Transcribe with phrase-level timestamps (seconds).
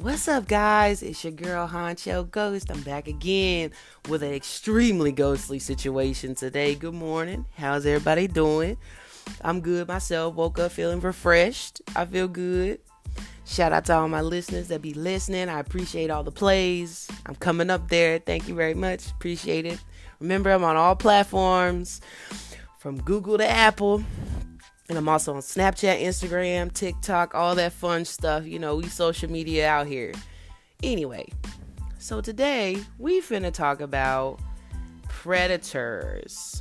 [0.00, 1.02] What's up, guys?
[1.02, 2.70] It's your girl Honcho Ghost.
[2.70, 3.70] I'm back again
[4.08, 6.74] with an extremely ghostly situation today.
[6.74, 7.44] Good morning.
[7.54, 8.78] How's everybody doing?
[9.42, 10.36] I'm good myself.
[10.36, 11.82] Woke up feeling refreshed.
[11.94, 12.80] I feel good.
[13.44, 15.50] Shout out to all my listeners that be listening.
[15.50, 17.06] I appreciate all the plays.
[17.26, 18.20] I'm coming up there.
[18.20, 19.10] Thank you very much.
[19.10, 19.84] Appreciate it.
[20.18, 22.00] Remember, I'm on all platforms
[22.78, 24.02] from Google to Apple.
[24.90, 28.44] And I'm also on Snapchat, Instagram, TikTok, all that fun stuff.
[28.44, 30.12] You know, we social media out here.
[30.82, 31.28] Anyway,
[32.00, 34.40] so today we finna talk about
[35.08, 36.60] predators.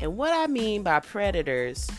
[0.00, 1.90] And what I mean by predators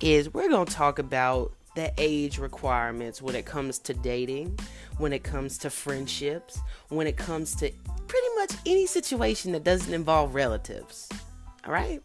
[0.00, 4.58] is we're gonna talk about the age requirements when it comes to dating,
[4.98, 6.60] when it comes to friendships,
[6.90, 7.72] when it comes to
[8.06, 11.08] pretty much any situation that doesn't involve relatives.
[11.64, 12.02] All right?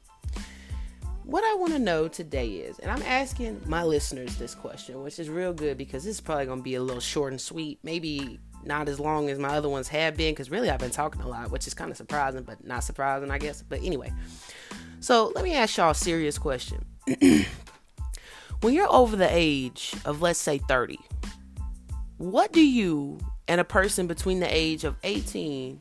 [1.26, 5.18] What I want to know today is, and I'm asking my listeners this question, which
[5.18, 7.80] is real good because this is probably going to be a little short and sweet,
[7.82, 11.22] maybe not as long as my other ones have been, because really I've been talking
[11.22, 13.64] a lot, which is kind of surprising, but not surprising, I guess.
[13.64, 14.14] But anyway,
[15.00, 16.86] so let me ask y'all a serious question.
[18.62, 21.00] when you're over the age of, let's say, 30,
[22.18, 23.18] what do you
[23.48, 25.80] and a person between the age of 18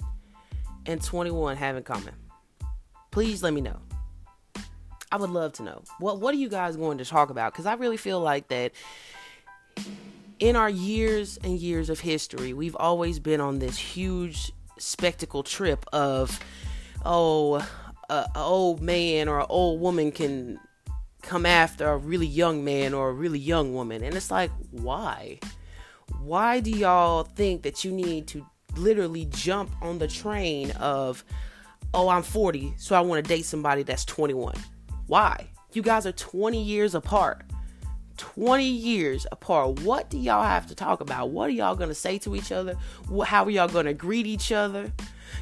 [0.86, 2.14] and 21 have in common?
[3.10, 3.78] Please let me know.
[5.14, 5.84] I would love to know.
[6.00, 7.52] What what are you guys going to talk about?
[7.52, 8.72] Because I really feel like that
[10.40, 15.86] in our years and years of history, we've always been on this huge spectacle trip
[15.92, 16.40] of,
[17.04, 17.64] oh,
[18.10, 20.58] a, a old man or an old woman can
[21.22, 25.38] come after a really young man or a really young woman, and it's like, why?
[26.24, 28.44] Why do y'all think that you need to
[28.76, 31.24] literally jump on the train of,
[31.94, 34.56] oh, I'm 40, so I want to date somebody that's 21?
[35.06, 35.48] Why?
[35.72, 37.42] You guys are 20 years apart.
[38.16, 39.80] 20 years apart.
[39.80, 41.30] What do y'all have to talk about?
[41.30, 42.76] What are y'all going to say to each other?
[43.26, 44.92] How are y'all going to greet each other?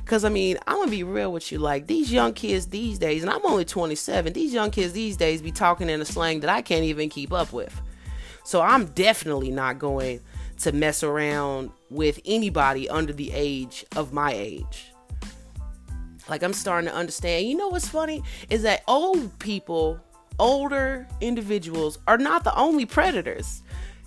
[0.04, 1.58] Because, I mean, I'm going to be real with you.
[1.58, 5.42] Like, these young kids these days, and I'm only 27, these young kids these days
[5.42, 7.78] be talking in a slang that I can't even keep up with.
[8.42, 10.20] So, I'm definitely not going
[10.60, 14.91] to mess around with anybody under the age of my age.
[16.28, 17.46] Like I'm starting to understand.
[17.46, 20.00] You know what's funny is that old people,
[20.38, 23.62] older individuals are not the only predators.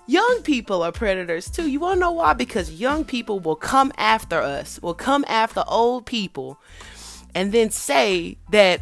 [0.07, 1.67] Young people are predators too.
[1.67, 2.33] You want to know why?
[2.33, 6.59] Because young people will come after us, will come after old people,
[7.33, 8.81] and then say that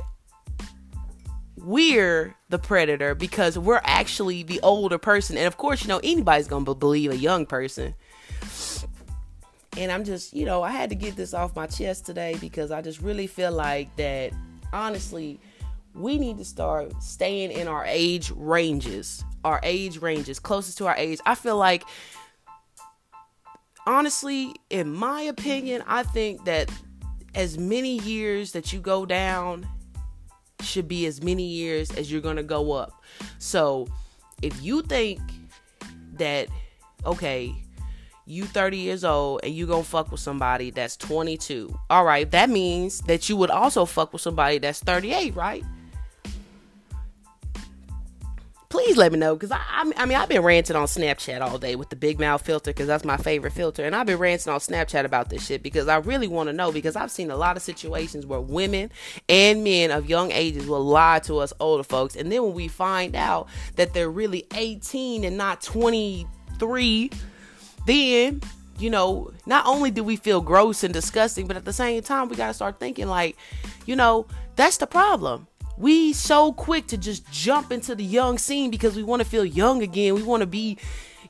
[1.55, 5.37] we're the predator because we're actually the older person.
[5.37, 7.95] And of course, you know, anybody's going to believe a young person.
[9.77, 12.71] And I'm just, you know, I had to get this off my chest today because
[12.71, 14.31] I just really feel like that,
[14.71, 15.39] honestly,
[15.95, 20.95] we need to start staying in our age ranges, our age ranges, closest to our
[20.95, 21.19] age.
[21.25, 21.83] I feel like,
[23.85, 26.71] honestly, in my opinion, I think that
[27.35, 29.67] as many years that you go down
[30.61, 33.03] should be as many years as you're going to go up.
[33.39, 33.87] So
[34.41, 35.19] if you think
[36.13, 36.47] that,
[37.05, 37.55] okay,
[38.25, 42.49] you 30 years old and you gonna fuck with somebody that's 22 all right that
[42.49, 45.63] means that you would also fuck with somebody that's 38 right?
[48.69, 51.75] Please let me know because I, I mean i've been ranting on snapchat all day
[51.75, 54.59] with the big mouth filter because that's my favorite filter and i've been ranting on
[54.59, 57.55] snapchat about this shit because i really want to know because i've seen a lot
[57.55, 58.89] of situations where women
[59.29, 62.67] and men of young ages will lie to us older folks and then when we
[62.67, 67.11] find out that they're really 18 and not 23
[67.85, 68.41] then
[68.79, 72.27] you know, not only do we feel gross and disgusting, but at the same time,
[72.27, 73.37] we got to start thinking like,
[73.85, 75.47] you know, that's the problem.
[75.77, 79.45] We so quick to just jump into the young scene because we want to feel
[79.45, 80.15] young again.
[80.15, 80.77] We want to be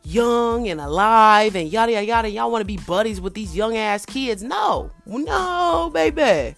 [0.03, 2.29] young and alive and yada yada yada.
[2.29, 4.43] Y'all want to be buddies with these young ass kids.
[4.43, 6.55] No, no, baby.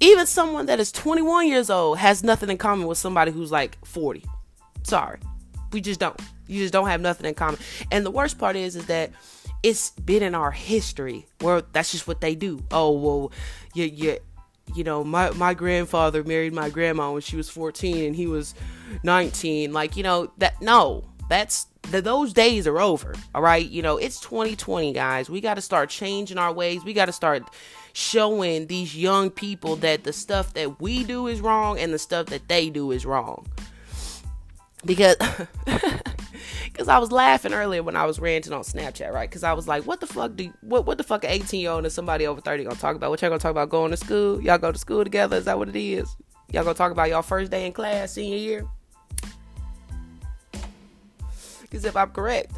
[0.00, 3.76] Even someone that is 21 years old has nothing in common with somebody who's like
[3.84, 4.24] 40.
[4.82, 5.20] Sorry.
[5.72, 6.18] We just don't.
[6.50, 7.60] You just don't have nothing in common.
[7.90, 9.10] And the worst part is, is that
[9.62, 12.62] it's been in our history where that's just what they do.
[12.70, 13.32] Oh well,
[13.74, 14.18] you you
[14.74, 18.54] you know my my grandfather married my grandma when she was 14 and he was
[19.02, 19.72] 19.
[19.72, 23.14] Like you know that no, that's the, those days are over.
[23.34, 25.30] All right, you know it's 2020, guys.
[25.30, 26.84] We got to start changing our ways.
[26.84, 27.44] We got to start
[27.92, 32.26] showing these young people that the stuff that we do is wrong and the stuff
[32.26, 33.46] that they do is wrong
[34.84, 35.16] because
[36.80, 39.28] because I was laughing earlier when I was ranting on Snapchat, right?
[39.28, 41.72] Because I was like, "What the fuck do what what the fuck an eighteen year
[41.72, 43.10] old and somebody over thirty gonna talk about?
[43.10, 44.40] What y'all gonna talk about going to school?
[44.40, 45.36] Y'all go to school together?
[45.36, 46.16] Is that what it is?
[46.50, 48.66] Y'all gonna talk about y'all first day in class, senior year?
[51.60, 52.52] Because if I'm correct,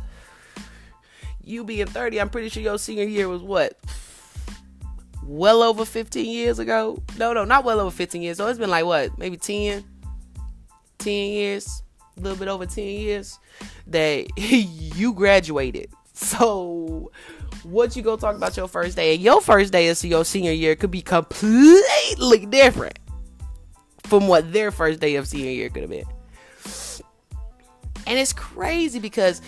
[1.43, 3.77] you being 30, I'm pretty sure your senior year was what?
[5.25, 7.03] Well over 15 years ago?
[7.19, 8.37] No, no, not well over 15 years.
[8.37, 9.19] So it's been like what?
[9.19, 9.83] Maybe 10?
[10.99, 11.83] 10 years?
[12.17, 13.39] A little bit over 10 years
[13.87, 15.91] that you graduated.
[16.13, 17.11] So
[17.63, 19.15] what you go talk about your first day?
[19.15, 22.99] And your first day of your senior year could be completely different
[24.05, 26.05] from what their first day of senior year could have been.
[28.07, 29.41] And it's crazy because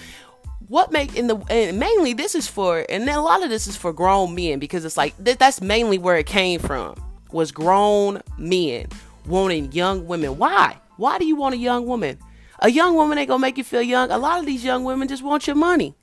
[0.69, 3.77] what make in the and mainly this is for and a lot of this is
[3.77, 6.95] for grown men because it's like th- that's mainly where it came from
[7.33, 8.87] was grown men
[9.27, 10.39] wanting young women.
[10.39, 10.79] Why?
[10.97, 12.19] Why do you want a young woman?
[12.61, 14.11] A young woman ain't gonna make you feel young.
[14.11, 15.95] A lot of these young women just want your money.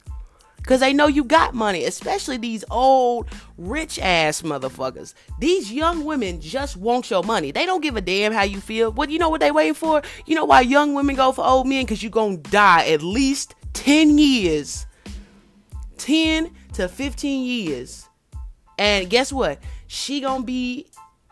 [0.63, 3.27] Cause they know you got money, especially these old
[3.57, 5.15] rich ass motherfuckers.
[5.39, 7.51] These young women just want your money.
[7.51, 8.91] They don't give a damn how you feel.
[8.91, 10.03] What you know what they waiting for?
[10.27, 11.87] You know why young women go for old men?
[11.87, 14.85] Cause you gonna die at least 10 years.
[15.97, 18.07] 10 to 15 years.
[18.77, 19.59] And guess what?
[19.87, 20.87] She gonna be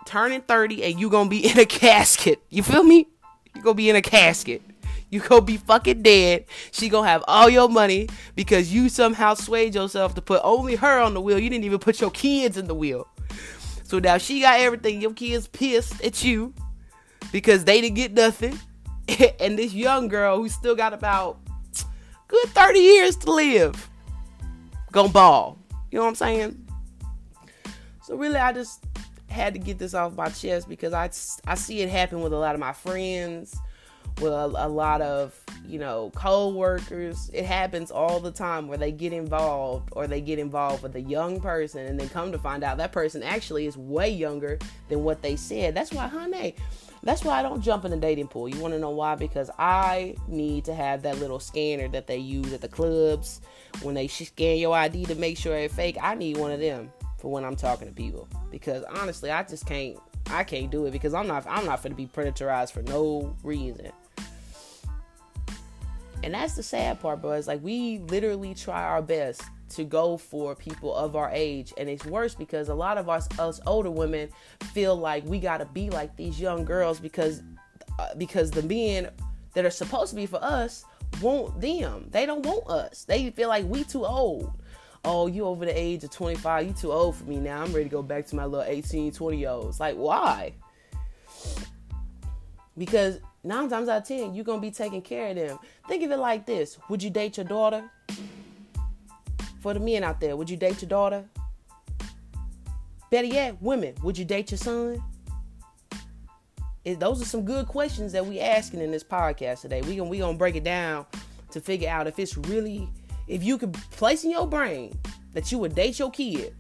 [0.06, 2.42] turning 30 and you gonna be in a casket.
[2.50, 3.08] You feel me?
[3.56, 4.64] You gonna be in a casket.
[5.10, 6.46] You gonna be fucking dead.
[6.72, 11.00] She gonna have all your money because you somehow swayed yourself to put only her
[11.00, 11.40] on the wheel.
[11.40, 13.08] You didn't even put your kids in the wheel.
[13.84, 15.02] So now she got everything.
[15.02, 16.54] Your kids pissed at you
[17.32, 18.60] because they didn't get nothing.
[19.40, 21.40] and this young girl who still got about
[22.28, 23.90] good 30 years to live
[24.92, 25.58] gonna ball.
[25.92, 26.68] You know what I'm saying?
[28.04, 28.84] So really I just
[29.28, 31.10] had to get this off my chest because I,
[31.52, 33.56] I see it happen with a lot of my friends
[34.20, 38.92] with a, a lot of you know co-workers it happens all the time where they
[38.92, 42.64] get involved or they get involved with a young person and then come to find
[42.64, 44.58] out that person actually is way younger
[44.88, 46.56] than what they said that's why honey
[47.04, 48.50] that's why I don't jump in the dating pool.
[48.50, 49.16] You want to know why?
[49.16, 53.42] Because I need to have that little scanner that they use at the clubs
[53.82, 55.98] when they scan your ID to make sure it's fake.
[56.02, 59.66] I need one of them for when I'm talking to people because honestly, I just
[59.66, 59.98] can't.
[60.32, 61.46] I can't do it because I'm not.
[61.48, 63.92] I'm not going to be predatorized for no reason.
[66.24, 67.32] And that's the sad part, bro.
[67.32, 71.74] It's like we literally try our best to go for people of our age.
[71.78, 74.30] And it's worse because a lot of us, us older women
[74.74, 77.42] feel like we got to be like these young girls because
[78.00, 79.10] uh, because the men
[79.54, 80.86] that are supposed to be for us
[81.22, 82.08] want them.
[82.12, 83.04] They don't want us.
[83.04, 84.54] They feel like we too old.
[85.06, 86.68] Oh, you over the age of 25.
[86.68, 87.64] You too old for me now.
[87.64, 89.80] I'm ready to go back to my little 18, 20 year olds.
[89.80, 90.54] Like, why?
[92.78, 95.60] Because nine times out of ten, you're gonna be taking care of them.
[95.88, 97.90] Think of it like this: Would you date your daughter?
[99.62, 101.26] For the men out there, would you date your daughter?
[103.12, 105.04] Better yet, women, would you date your son?
[106.86, 109.82] Those are some good questions that we asking in this podcast today.
[109.82, 111.06] We gonna we gonna break it down
[111.52, 112.90] to figure out if it's really
[113.28, 114.98] if you could place in your brain
[115.34, 116.56] that you would date your kid.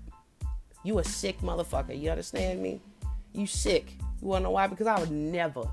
[0.83, 1.99] You a sick motherfucker.
[1.99, 2.79] You understand me?
[3.33, 3.93] You sick.
[4.21, 4.67] You wanna know why?
[4.67, 5.63] Because I would never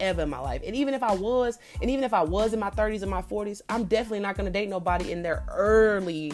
[0.00, 0.62] ever in my life.
[0.64, 3.22] And even if I was, and even if I was in my 30s and my
[3.22, 6.32] 40s, I'm definitely not gonna date nobody in their early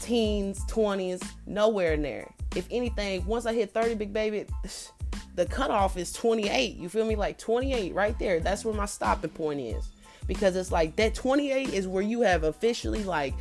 [0.00, 2.32] teens, 20s, nowhere in there.
[2.56, 4.46] If anything, once I hit 30, big baby,
[5.34, 6.76] the cutoff is 28.
[6.76, 7.16] You feel me?
[7.16, 8.40] Like 28 right there.
[8.40, 9.88] That's where my stopping point is.
[10.26, 13.34] Because it's like that 28 is where you have officially like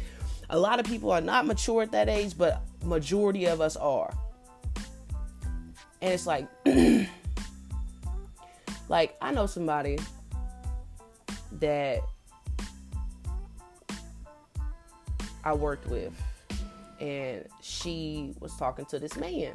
[0.50, 4.12] a lot of people are not mature at that age, but majority of us are.
[6.02, 6.48] And it's like
[8.90, 9.98] Like I know somebody
[11.54, 12.02] that
[15.44, 16.14] I worked with
[17.00, 19.54] and she was talking to this man.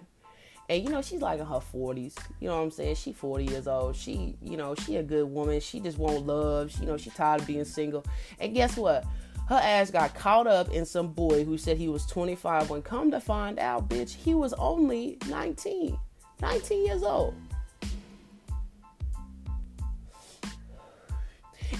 [0.68, 2.16] And you know, she's like in her 40s.
[2.40, 2.94] You know what I'm saying?
[2.94, 3.96] She 40 years old.
[3.96, 5.60] She, you know, she a good woman.
[5.60, 6.70] She just want love.
[6.70, 8.02] She, you know, she tired of being single.
[8.40, 9.04] And guess what?
[9.48, 13.10] Her ass got caught up in some boy who said he was 25 when come
[13.10, 15.98] to find out, bitch, he was only 19.
[16.40, 17.34] 19 years old.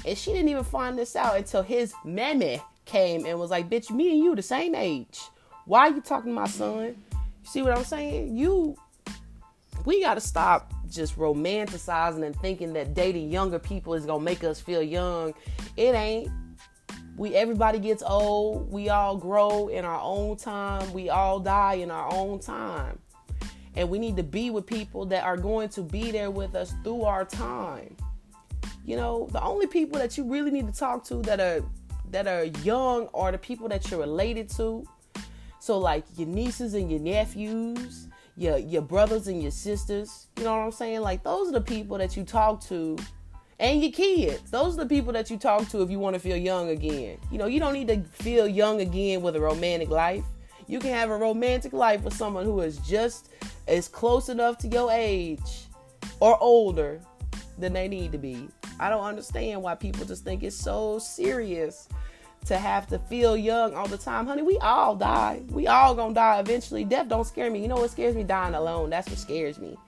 [0.07, 3.91] And she didn't even find this out until his mammy came and was like, bitch,
[3.91, 5.21] me and you the same age.
[5.65, 6.97] Why are you talking to my son?
[7.13, 8.37] You see what I'm saying?
[8.37, 8.77] You
[9.85, 14.61] we gotta stop just romanticizing and thinking that dating younger people is gonna make us
[14.61, 15.35] feel young.
[15.77, 16.31] It ain't.
[17.17, 18.73] We everybody gets old.
[18.73, 20.93] We all grow in our own time.
[20.93, 22.99] We all die in our own time.
[23.77, 26.75] And we need to be with people that are going to be there with us
[26.83, 27.97] through our time.
[28.85, 31.64] You know, the only people that you really need to talk to that are
[32.11, 34.87] that are young are the people that you're related to.
[35.59, 40.26] So like your nieces and your nephews, your your brothers and your sisters.
[40.37, 41.00] You know what I'm saying?
[41.00, 42.99] Like those are the people that you talk to
[43.59, 44.50] and your kids.
[44.50, 47.19] Those are the people that you talk to if you want to feel young again.
[47.31, 50.25] You know, you don't need to feel young again with a romantic life.
[50.67, 53.31] You can have a romantic life with someone who is just
[53.69, 55.67] as close enough to your age
[56.21, 57.00] or older
[57.59, 58.49] than they need to be.
[58.85, 61.88] I don't understand why people just think it's so serious
[62.45, 64.26] to have to feel young all the time.
[64.26, 65.41] Honey, we all die.
[65.49, 66.85] We all gonna die eventually.
[66.85, 67.62] Death don't scare me.
[67.62, 68.25] You know what scares me?
[68.25, 68.91] Dying alone.
[68.91, 69.79] That's what scares me.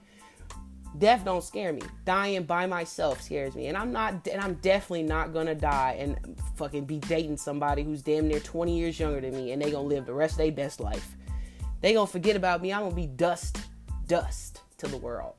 [0.97, 1.83] Death don't scare me.
[2.05, 3.67] Dying by myself scares me.
[3.67, 8.01] And I'm not and I'm definitely not gonna die and fucking be dating somebody who's
[8.01, 10.51] damn near 20 years younger than me and they gonna live the rest of their
[10.51, 11.15] best life.
[11.81, 12.73] They gonna forget about me.
[12.73, 13.59] I'm gonna be dust,
[14.07, 15.35] dust to the world.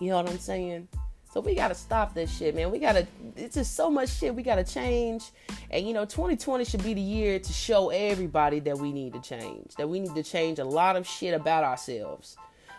[0.00, 0.88] You know what I'm saying?
[1.30, 2.70] So we gotta stop this shit, man.
[2.70, 3.06] We gotta.
[3.36, 5.30] It's just so much shit we gotta change,
[5.70, 9.20] and you know, 2020 should be the year to show everybody that we need to
[9.20, 9.74] change.
[9.76, 12.36] That we need to change a lot of shit about ourselves,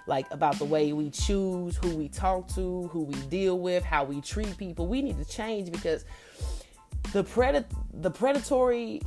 [0.08, 4.04] like about the way we choose, who we talk to, who we deal with, how
[4.04, 4.88] we treat people.
[4.88, 6.06] We need to change because
[7.14, 9.02] the pred the predatory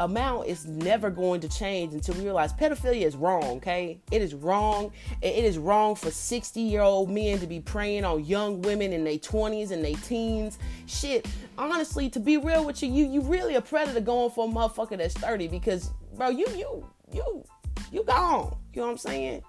[0.00, 4.00] amount is never going to change until we realize pedophilia is wrong, okay?
[4.10, 4.92] It is wrong.
[5.22, 9.04] It is wrong for 60 year old men to be preying on young women in
[9.04, 10.58] their 20s and their teens.
[10.86, 14.50] Shit, honestly, to be real with you, you you really a predator going for a
[14.50, 17.44] motherfucker that's 30 because, bro, you, you, you,
[17.92, 18.56] you gone.
[18.72, 19.42] You know what I'm saying?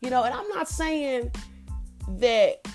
[0.00, 1.30] You know, and I'm not saying
[2.18, 2.66] that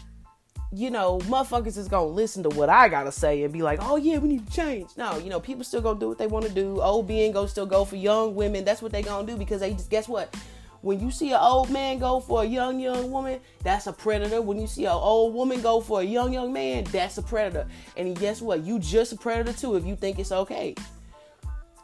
[0.76, 3.96] you know, motherfuckers is gonna listen to what I gotta say and be like, oh
[3.96, 4.90] yeah, we need to change.
[4.98, 6.82] No, you know, people still gonna do what they wanna do.
[6.82, 8.66] Old being go still go for young women.
[8.66, 10.36] That's what they gonna do because they just guess what?
[10.82, 14.42] When you see an old man go for a young, young woman, that's a predator.
[14.42, 17.68] When you see an old woman go for a young, young man, that's a predator.
[17.96, 18.64] And guess what?
[18.64, 20.76] You just a predator too if you think it's okay.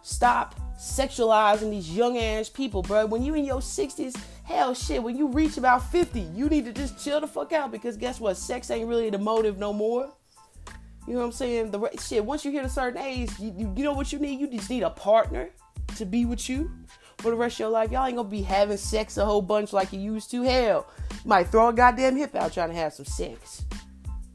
[0.03, 3.05] Stop sexualizing these young ass people, bro.
[3.05, 4.19] When you in your 60s,
[4.51, 7.72] hell shit, when you reach about 50, you need to just chill the fuck out
[7.72, 8.38] because guess what?
[8.38, 10.12] Sex ain't really the motive no more.
[11.08, 11.72] You know what I'm saying?
[11.72, 14.39] The shit, once you hit a certain age, you, you, know what you need?
[14.39, 15.50] You just need a partner
[15.96, 16.72] to be with you
[17.17, 17.91] for the rest of your life.
[17.91, 20.43] Y'all ain't gonna be having sex a whole bunch like you used to.
[20.43, 20.88] Hell,
[21.25, 23.65] might throw a goddamn hip out trying to have some sex.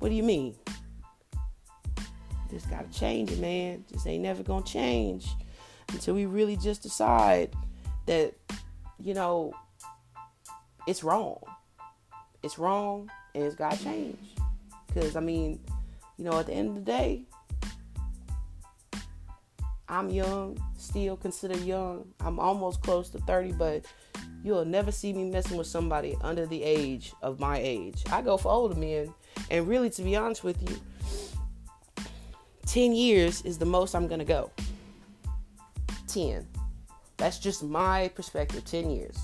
[0.01, 0.57] What do you mean?
[2.51, 3.85] Just gotta change it, man.
[3.93, 5.29] Just ain't never gonna change
[5.93, 7.55] until we really just decide
[8.07, 8.35] that,
[8.99, 9.53] you know,
[10.87, 11.41] it's wrong.
[12.43, 14.19] It's wrong and it's got to change.
[14.87, 15.61] Because, I mean,
[16.17, 17.23] you know, at the end of the day,
[19.89, 22.07] I'm young, still considered young.
[22.21, 23.85] I'm almost close to 30, but
[24.43, 28.03] you'll never see me messing with somebody under the age of my age.
[28.11, 29.13] I go for older men.
[29.51, 32.05] And really, to be honest with you,
[32.67, 34.51] 10 years is the most I'm to go.
[36.09, 36.47] 10.
[37.17, 38.65] That's just my perspective.
[38.65, 39.17] 10 years.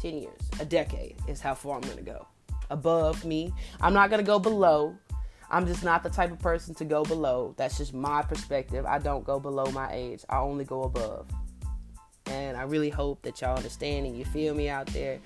[0.00, 0.40] 10 years.
[0.60, 2.26] A decade is how far I'm going to go.
[2.70, 3.52] Above me.
[3.80, 4.96] I'm not going to go below.
[5.50, 7.54] I'm just not the type of person to go below.
[7.56, 8.84] That's just my perspective.
[8.84, 10.24] I don't go below my age.
[10.28, 11.26] I only go above.
[12.26, 15.18] And I really hope that y'all understand and you feel me out there.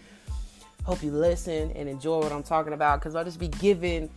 [0.84, 4.08] Hope you listen and enjoy what I'm talking about because I'll just be giving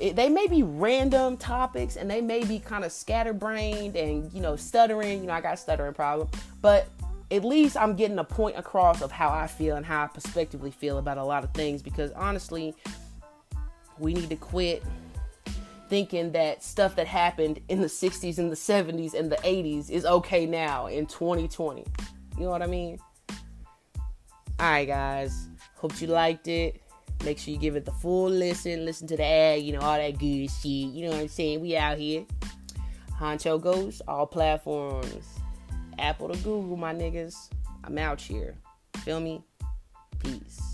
[0.00, 4.56] they may be random topics and they may be kind of scatterbrained and you know
[4.56, 6.28] stuttering you know i got a stuttering problem
[6.60, 6.88] but
[7.30, 10.70] at least i'm getting a point across of how i feel and how i prospectively
[10.70, 12.74] feel about a lot of things because honestly
[13.98, 14.82] we need to quit
[15.88, 20.04] thinking that stuff that happened in the 60s and the 70s and the 80s is
[20.04, 21.84] okay now in 2020
[22.36, 26.80] you know what i mean all right guys hope you liked it
[27.24, 29.96] Make sure you give it the full listen, listen to the ad, you know, all
[29.96, 30.64] that good shit.
[30.64, 31.60] You know what I'm saying?
[31.60, 32.24] We out here.
[33.18, 35.39] Honcho Ghost, all platforms.
[36.00, 37.50] Apple to Google, my niggas.
[37.84, 38.56] I'm out here.
[39.04, 39.42] Feel me?
[40.18, 40.69] Peace.